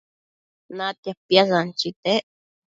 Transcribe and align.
Natia 0.77 1.13
piasanchitec 1.27 2.25